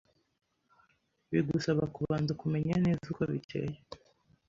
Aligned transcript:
bigusaba 1.31 1.83
kubanza 1.95 2.31
kumenya 2.41 2.73
neza 2.85 3.03
uko 3.11 3.23
biteye 3.31 3.77